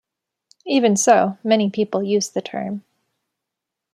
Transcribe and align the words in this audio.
Even 0.65 0.97
so, 0.97 1.37
many 1.43 1.69
people 1.69 2.01
use 2.01 2.31
the 2.31 2.41
term. 2.41 2.83